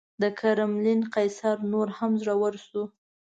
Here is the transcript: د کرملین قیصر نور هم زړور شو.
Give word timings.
د 0.21 0.23
کرملین 0.39 1.01
قیصر 1.13 1.55
نور 1.71 1.87
هم 1.97 2.11
زړور 2.21 2.53
شو. 2.65 2.83